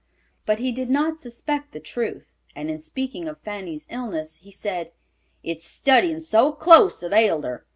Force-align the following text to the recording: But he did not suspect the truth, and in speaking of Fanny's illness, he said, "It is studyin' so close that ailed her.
But 0.47 0.57
he 0.57 0.71
did 0.71 0.89
not 0.89 1.19
suspect 1.19 1.73
the 1.73 1.79
truth, 1.79 2.31
and 2.55 2.71
in 2.71 2.79
speaking 2.79 3.27
of 3.27 3.39
Fanny's 3.41 3.85
illness, 3.87 4.37
he 4.37 4.49
said, 4.49 4.93
"It 5.43 5.57
is 5.57 5.63
studyin' 5.63 6.21
so 6.21 6.53
close 6.53 7.01
that 7.01 7.13
ailed 7.13 7.43
her. 7.43 7.67